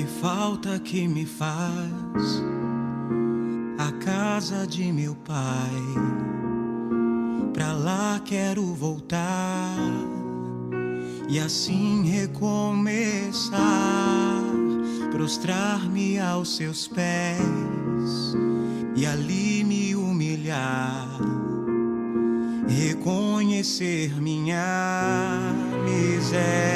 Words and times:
que 0.00 0.06
falta 0.06 0.78
que 0.78 1.06
me 1.06 1.26
faz 1.26 2.42
a 3.76 3.92
casa 4.02 4.66
de 4.66 4.90
meu 4.90 5.14
pai. 5.14 5.82
Pra 7.52 7.74
lá 7.74 8.18
quero 8.24 8.64
voltar 8.74 9.76
e 11.28 11.38
assim 11.38 12.08
recomeçar, 12.08 13.60
prostrar-me 15.10 16.18
aos 16.18 16.56
seus 16.56 16.88
pés 16.88 18.34
e 18.96 19.04
ali 19.04 19.62
me 19.64 19.94
humilhar, 19.94 21.10
reconhecer 22.66 24.18
minha 24.18 25.52
miséria. 25.84 26.69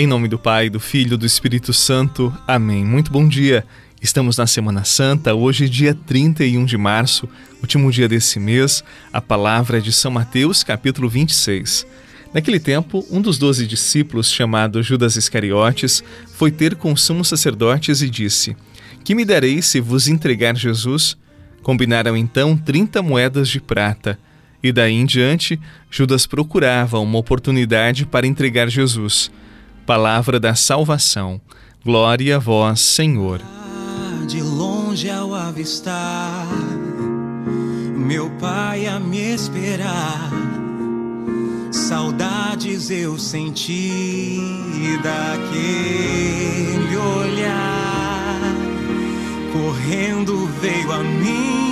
Em 0.00 0.06
nome 0.06 0.28
do 0.28 0.38
Pai, 0.38 0.70
do 0.70 0.80
Filho 0.80 1.12
e 1.12 1.16
do 1.18 1.26
Espírito 1.26 1.74
Santo. 1.74 2.34
Amém. 2.48 2.82
Muito 2.86 3.12
bom 3.12 3.28
dia. 3.28 3.66
Estamos 4.00 4.38
na 4.38 4.46
Semana 4.46 4.82
Santa, 4.82 5.34
hoje, 5.34 5.68
dia 5.68 5.92
31 5.94 6.64
de 6.64 6.78
março, 6.78 7.28
último 7.60 7.92
dia 7.92 8.08
desse 8.08 8.40
mês. 8.40 8.82
A 9.12 9.20
palavra 9.20 9.76
é 9.76 9.80
de 9.82 9.92
São 9.92 10.10
Mateus, 10.10 10.64
capítulo 10.64 11.06
26. 11.06 11.86
Naquele 12.32 12.58
tempo, 12.58 13.06
um 13.10 13.20
dos 13.20 13.36
doze 13.36 13.66
discípulos, 13.66 14.32
chamado 14.32 14.82
Judas 14.82 15.16
Iscariotes, 15.16 16.02
foi 16.34 16.50
ter 16.50 16.76
com 16.76 16.94
os 16.94 17.02
sumos 17.02 17.28
sacerdotes 17.28 18.00
e 18.00 18.08
disse: 18.08 18.56
Que 19.04 19.14
me 19.14 19.26
dareis 19.26 19.66
se 19.66 19.80
vos 19.80 20.08
entregar 20.08 20.56
Jesus? 20.56 21.14
Combinaram 21.62 22.16
então 22.16 22.56
trinta 22.56 23.02
moedas 23.02 23.50
de 23.50 23.60
prata. 23.60 24.18
E 24.62 24.72
daí 24.72 24.94
em 24.94 25.04
diante, 25.04 25.60
Judas 25.90 26.24
procurava 26.26 26.98
uma 26.98 27.18
oportunidade 27.18 28.06
para 28.06 28.26
entregar 28.26 28.70
Jesus. 28.70 29.30
Palavra 29.90 30.38
da 30.38 30.54
salvação. 30.54 31.40
Glória 31.84 32.36
a 32.36 32.38
vós, 32.38 32.78
Senhor. 32.78 33.42
De 34.28 34.40
longe 34.40 35.10
ao 35.10 35.34
avistar, 35.34 36.46
meu 37.96 38.30
pai 38.38 38.86
a 38.86 39.00
me 39.00 39.34
esperar. 39.34 40.30
Saudades 41.72 42.88
eu 42.88 43.18
senti 43.18 44.38
daquele 45.02 46.96
olhar. 46.96 48.38
Correndo 49.52 50.46
veio 50.60 50.92
a 50.92 51.02
mim 51.02 51.70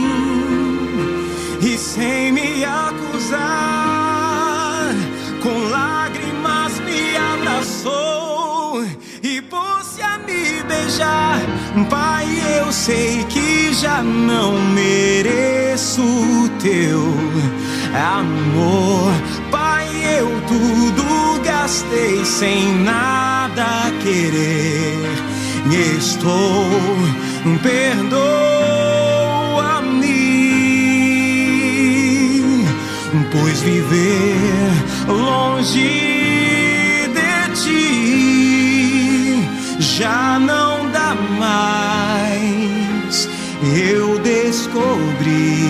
e 1.63 1.79
sem 1.79 2.33
me 2.33 2.65
acusar, 2.65 3.68
beijar. 10.99 11.41
Pai, 11.89 12.27
eu 12.59 12.73
sei 12.73 13.25
que 13.25 13.73
já 13.73 14.03
não 14.03 14.61
mereço 14.73 16.03
o 16.03 16.49
teu 16.61 17.15
amor. 17.95 19.13
Pai, 19.51 19.89
eu 20.19 20.29
tudo 20.49 21.41
gastei 21.45 22.25
sem 22.25 22.75
nada 22.83 23.93
querer. 24.03 25.09
Estou, 25.97 26.67
perdoa-me, 27.63 28.09
pois 33.31 33.61
viver 33.61 34.73
longe 35.07 35.89
de 37.15 37.55
ti 37.55 37.99
já 39.79 40.39
não 40.39 40.78
mais 41.39 43.29
eu 43.77 44.19
descobri 44.21 45.69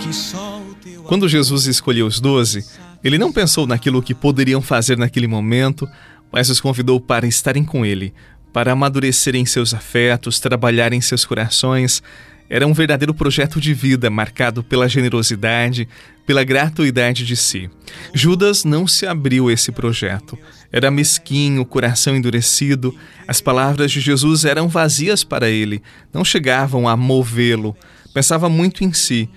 que 0.00 0.12
só 0.12 0.60
o 0.60 0.74
teu 0.74 1.02
Quando 1.02 1.28
Jesus 1.28 1.66
escolheu 1.66 2.06
os 2.06 2.20
doze, 2.20 2.64
ele 3.02 3.18
não 3.18 3.32
pensou 3.32 3.66
naquilo 3.66 4.02
que 4.02 4.14
poderiam 4.14 4.60
fazer 4.60 4.98
naquele 4.98 5.26
momento, 5.26 5.88
mas 6.32 6.48
os 6.48 6.60
convidou 6.60 7.00
para 7.00 7.26
estarem 7.26 7.64
com 7.64 7.84
ele, 7.84 8.12
para 8.52 8.72
amadurecerem 8.72 9.46
seus 9.46 9.72
afetos, 9.72 10.40
trabalharem 10.40 11.00
seus 11.00 11.24
corações. 11.24 12.02
Era 12.50 12.66
um 12.66 12.72
verdadeiro 12.72 13.12
projeto 13.12 13.60
de 13.60 13.74
vida 13.74 14.08
marcado 14.08 14.62
pela 14.62 14.88
generosidade, 14.88 15.86
pela 16.26 16.44
gratuidade 16.44 17.24
de 17.24 17.36
si. 17.36 17.68
Judas 18.14 18.64
não 18.64 18.86
se 18.86 19.06
abriu 19.06 19.48
a 19.48 19.52
esse 19.52 19.70
projeto. 19.70 20.38
Era 20.72 20.90
mesquinho, 20.90 21.64
coração 21.64 22.16
endurecido. 22.16 22.94
As 23.26 23.40
palavras 23.40 23.92
de 23.92 24.00
Jesus 24.00 24.44
eram 24.44 24.68
vazias 24.68 25.24
para 25.24 25.48
ele, 25.48 25.82
não 26.12 26.24
chegavam 26.24 26.88
a 26.88 26.96
movê-lo. 26.96 27.76
Pensava 28.14 28.48
muito 28.48 28.82
em 28.82 28.92
si. 28.92 29.28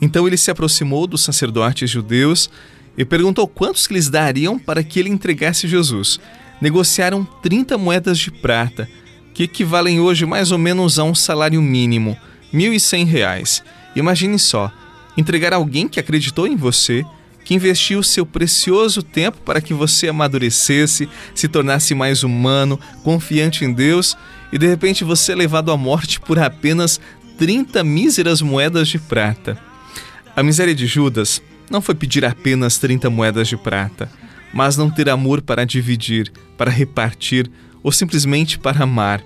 Então 0.00 0.26
ele 0.26 0.36
se 0.36 0.50
aproximou 0.50 1.06
dos 1.06 1.22
sacerdotes 1.22 1.90
judeus 1.90 2.50
e 2.96 3.04
perguntou 3.04 3.48
quantos 3.48 3.86
que 3.86 3.94
lhes 3.94 4.08
dariam 4.08 4.58
para 4.58 4.82
que 4.82 5.00
ele 5.00 5.08
entregasse 5.08 5.66
Jesus. 5.66 6.20
Negociaram 6.60 7.24
30 7.24 7.78
moedas 7.78 8.18
de 8.18 8.30
prata, 8.30 8.88
que 9.32 9.44
equivalem 9.44 10.00
hoje 10.00 10.26
mais 10.26 10.50
ou 10.50 10.58
menos 10.58 10.98
a 10.98 11.04
um 11.04 11.14
salário 11.14 11.62
mínimo, 11.62 12.16
R$ 12.52 12.58
1.100. 12.58 13.62
Imagine 13.96 14.38
só, 14.38 14.72
entregar 15.16 15.52
alguém 15.52 15.88
que 15.88 15.98
acreditou 15.98 16.46
em 16.46 16.56
você, 16.56 17.04
que 17.44 17.54
investiu 17.54 18.02
seu 18.02 18.26
precioso 18.26 19.02
tempo 19.02 19.38
para 19.44 19.60
que 19.60 19.72
você 19.72 20.08
amadurecesse, 20.08 21.08
se 21.34 21.48
tornasse 21.48 21.94
mais 21.94 22.22
humano, 22.22 22.78
confiante 23.02 23.64
em 23.64 23.72
Deus, 23.72 24.16
e 24.52 24.58
de 24.58 24.66
repente 24.66 25.02
você 25.04 25.32
é 25.32 25.34
levado 25.34 25.72
à 25.72 25.76
morte 25.76 26.20
por 26.20 26.38
apenas 26.38 27.00
30 27.38 27.82
míseras 27.84 28.42
moedas 28.42 28.88
de 28.88 28.98
prata. 28.98 29.58
A 30.36 30.42
miséria 30.42 30.74
de 30.74 30.86
Judas 30.86 31.42
não 31.70 31.80
foi 31.80 31.94
pedir 31.94 32.24
apenas 32.24 32.78
30 32.78 33.10
moedas 33.10 33.48
de 33.48 33.56
prata, 33.56 34.10
mas 34.52 34.76
não 34.76 34.90
ter 34.90 35.08
amor 35.08 35.42
para 35.42 35.64
dividir, 35.64 36.32
para 36.56 36.70
repartir 36.70 37.50
ou 37.82 37.92
simplesmente 37.92 38.58
para 38.58 38.82
amar. 38.82 39.22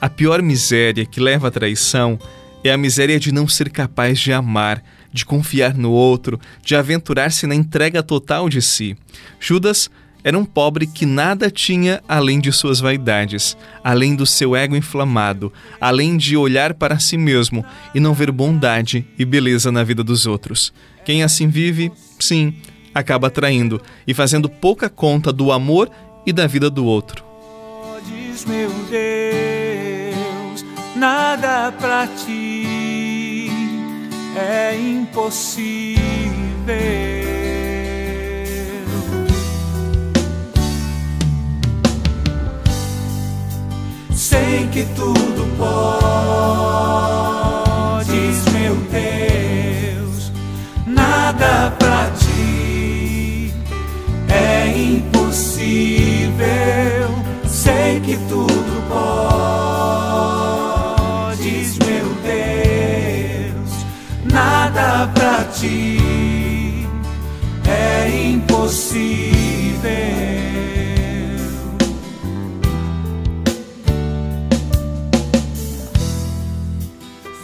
A 0.00 0.08
pior 0.08 0.42
miséria 0.42 1.06
que 1.06 1.20
leva 1.20 1.48
à 1.48 1.50
traição 1.50 2.18
é 2.64 2.72
a 2.72 2.78
miséria 2.78 3.20
de 3.20 3.30
não 3.30 3.46
ser 3.46 3.70
capaz 3.70 4.18
de 4.18 4.32
amar, 4.32 4.82
de 5.12 5.24
confiar 5.24 5.74
no 5.74 5.92
outro, 5.92 6.40
de 6.64 6.74
aventurar-se 6.74 7.46
na 7.46 7.54
entrega 7.54 8.02
total 8.02 8.48
de 8.48 8.62
si. 8.62 8.96
Judas 9.38 9.90
era 10.24 10.38
um 10.38 10.44
pobre 10.44 10.86
que 10.86 11.04
nada 11.04 11.50
tinha 11.50 12.02
além 12.08 12.40
de 12.40 12.50
suas 12.50 12.80
vaidades, 12.80 13.54
além 13.84 14.16
do 14.16 14.24
seu 14.24 14.56
ego 14.56 14.74
inflamado, 14.74 15.52
além 15.78 16.16
de 16.16 16.34
olhar 16.34 16.72
para 16.72 16.98
si 16.98 17.18
mesmo 17.18 17.62
e 17.94 18.00
não 18.00 18.14
ver 18.14 18.30
bondade 18.30 19.06
e 19.18 19.24
beleza 19.24 19.70
na 19.70 19.84
vida 19.84 20.02
dos 20.02 20.26
outros. 20.26 20.72
Quem 21.04 21.22
assim 21.22 21.46
vive, 21.48 21.92
sim, 22.18 22.54
acaba 22.94 23.28
traindo 23.28 23.82
e 24.06 24.14
fazendo 24.14 24.48
pouca 24.48 24.88
conta 24.88 25.30
do 25.30 25.52
amor 25.52 25.90
e 26.24 26.32
da 26.32 26.46
vida 26.46 26.70
do 26.70 26.86
outro. 26.86 27.22
Meu 28.46 28.70
Deus, 28.90 29.53
nada 30.96 31.72
para 31.78 32.06
ti 32.06 33.50
é 34.36 34.76
impossível. 34.76 36.04
Sei 44.12 44.68
que 44.72 44.84
tudo 44.94 45.46
podes, 45.56 46.03
ti 65.54 65.98
é 67.66 68.30
impossível. 68.32 69.80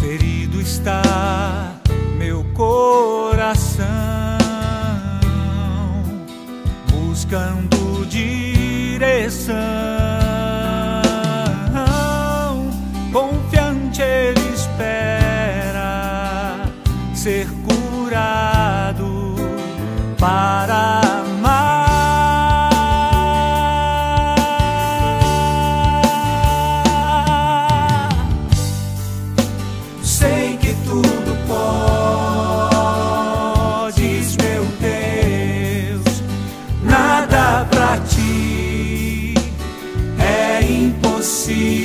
Ferido 0.01 0.61
está 0.61 1.81
meu 2.19 2.45
coração, 2.55 3.87
buscando 6.91 8.07
direção 8.09 9.81
jurado 18.11 19.37
para 20.19 21.01
amar. 21.21 21.89
Sei 30.03 30.57
que 30.57 30.75
tudo 30.85 31.37
pode, 31.47 33.13
meu 34.43 34.65
Deus, 34.81 36.23
nada 36.83 37.65
para 37.71 37.99
ti 37.99 39.35
é 40.19 40.63
impossível. 40.65 41.80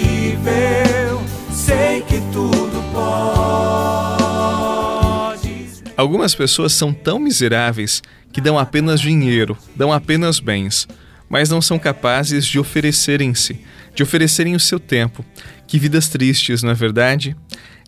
Algumas 6.06 6.36
pessoas 6.36 6.72
são 6.72 6.94
tão 6.94 7.18
miseráveis 7.18 8.04
que 8.32 8.40
dão 8.40 8.60
apenas 8.60 9.02
dinheiro, 9.02 9.58
dão 9.76 9.92
apenas 9.92 10.40
bens, 10.40 10.88
mas 11.28 11.50
não 11.50 11.60
são 11.60 11.80
capazes 11.80 12.46
de 12.46 12.60
oferecerem-se, 12.60 13.60
de 13.96 14.04
oferecerem 14.04 14.56
o 14.56 14.60
seu 14.60 14.80
tempo. 14.80 15.26
Que 15.66 15.80
vidas 15.80 16.08
tristes, 16.08 16.62
não 16.62 16.70
é 16.70 16.74
verdade? 16.76 17.36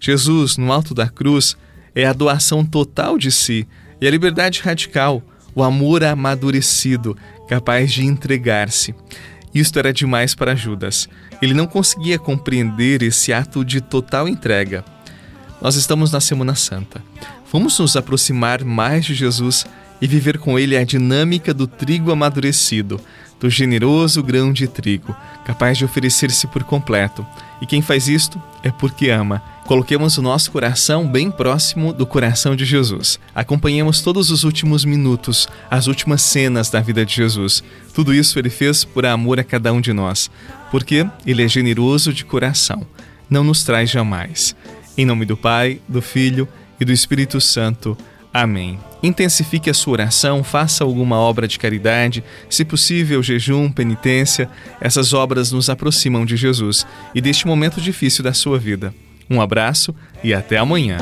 Jesus, 0.02 0.58
no 0.58 0.72
alto 0.72 0.96
da 0.96 1.08
cruz, 1.08 1.56
é 1.94 2.08
a 2.08 2.12
doação 2.12 2.66
total 2.66 3.20
de 3.20 3.32
si 3.32 3.68
e 4.02 4.08
a 4.08 4.10
liberdade 4.10 4.62
radical, 4.62 5.22
o 5.54 5.62
amor 5.62 6.04
amadurecido, 6.04 7.16
capaz 7.48 7.94
de 7.94 8.04
entregar-se. 8.04 8.96
Isto 9.54 9.78
era 9.78 9.94
demais 9.94 10.34
para 10.34 10.56
Judas. 10.56 11.08
Ele 11.40 11.54
não 11.54 11.68
conseguia 11.68 12.18
compreender 12.18 13.04
esse 13.04 13.32
ato 13.32 13.64
de 13.64 13.80
total 13.80 14.28
entrega. 14.28 14.84
Nós 15.62 15.76
estamos 15.76 16.12
na 16.12 16.20
Semana 16.20 16.56
Santa. 16.56 17.04
Vamos 17.52 17.80
nos 17.80 17.96
aproximar 17.96 18.64
mais 18.66 19.06
de 19.06 19.14
Jesus 19.14 19.66
e 20.02 20.08
viver 20.08 20.38
com 20.38 20.60
ele 20.60 20.76
a 20.76 20.84
dinâmica 20.84 21.54
do 21.54 21.66
trigo 21.66 22.12
amadurecido, 22.12 23.00
do 23.40 23.50
generoso 23.50 24.22
grão 24.22 24.52
de 24.52 24.68
trigo, 24.68 25.16
capaz 25.46 25.78
de 25.78 25.86
oferecer-se 25.86 26.46
por 26.48 26.64
completo. 26.64 27.26
E 27.62 27.66
quem 27.66 27.82
faz 27.82 28.10
isto 28.10 28.42
é 28.64 28.70
porque 28.70 29.10
ama. 29.10 29.42
Coloquemos 29.66 30.18
o 30.18 30.22
nosso 30.22 30.52
coração 30.52 31.08
bem 31.08 31.32
próximo 31.32 31.94
do 31.94 32.06
coração 32.06 32.56
de 32.56 32.66
Jesus. 32.66 33.20
Acompanhemos 33.34 34.02
todos 34.02 34.30
os 34.30 34.44
últimos 34.44 34.84
minutos, 34.84 35.48
as 35.70 35.88
últimas 35.88 36.22
cenas 36.22 36.70
da 36.70 36.82
vida 36.82 37.06
de 37.06 37.16
Jesus. 37.16 37.64
Tudo 37.94 38.14
isso 38.14 38.38
ele 38.38 38.50
fez 38.50 38.84
por 38.84 39.06
amor 39.06 39.40
a 39.40 39.44
cada 39.44 39.72
um 39.72 39.80
de 39.80 39.94
nós, 39.94 40.30
porque 40.70 41.08
ele 41.26 41.44
é 41.44 41.48
generoso 41.48 42.14
de 42.14 42.26
coração. 42.26 42.86
Não 43.30 43.44
nos 43.44 43.64
traz 43.64 43.90
jamais. 43.90 44.56
Em 44.98 45.06
nome 45.06 45.26
do 45.26 45.38
Pai, 45.38 45.80
do 45.88 46.02
Filho 46.02 46.48
do 46.86 46.92
Espírito 46.92 47.40
Santo. 47.42 47.98
Amém. 48.34 48.80
Intensifique 49.02 49.70
a 49.70 49.74
sua 49.74 49.94
oração, 49.94 50.44
faça 50.44 50.84
alguma 50.84 51.18
obra 51.18 51.48
de 51.48 51.58
caridade, 51.58 52.24
se 52.50 52.66
possível, 52.66 53.24
jejum, 53.24 53.72
penitência. 53.72 54.50
Essas 54.80 55.14
obras 55.14 55.52
nos 55.52 55.70
aproximam 55.70 56.26
de 56.26 56.36
Jesus 56.36 56.86
e 57.16 57.22
deste 57.22 57.48
momento 57.48 57.82
difícil 57.82 58.24
da 58.24 58.34
sua 58.34 58.60
vida. 58.60 58.94
Um 59.30 59.42
abraço 59.42 59.94
e 60.24 60.34
até 60.34 60.58
amanhã. 60.58 60.98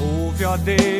Ouve, 0.00 0.44
ó 0.44 0.56
Deus, 0.56 0.99